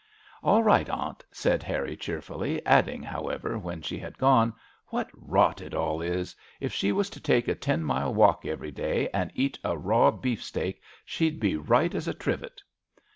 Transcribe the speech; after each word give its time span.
"All 0.51 0.63
right, 0.63 0.89
Aunt," 0.89 1.23
said 1.31 1.61
Harry, 1.61 1.95
cheerfully, 1.95 2.65
adding, 2.65 3.03
however, 3.03 3.59
when 3.59 3.83
she 3.83 3.99
had 3.99 4.17
gone:" 4.17 4.51
What 4.87 5.11
rot 5.13 5.61
it 5.61 5.75
all 5.75 6.01
is 6.01 6.35
I 6.59 6.65
If 6.65 6.73
she 6.73 6.91
was 6.91 7.07
to 7.11 7.19
take 7.19 7.47
a 7.47 7.53
ten 7.53 7.83
mile 7.83 8.11
walk 8.11 8.43
every 8.43 8.71
day 8.71 9.09
and 9.09 9.29
eat 9.35 9.59
a 9.63 9.77
raw 9.77 10.09
beefsteak, 10.09 10.81
she'd 11.05 11.39
be 11.39 11.55
right 11.55 11.93
as 11.93 12.07
a 12.07 12.15
trivet." 12.15 12.63